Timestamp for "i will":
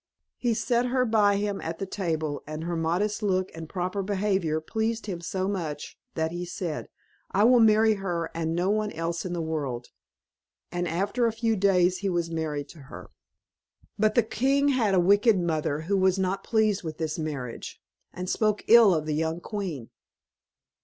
7.29-7.59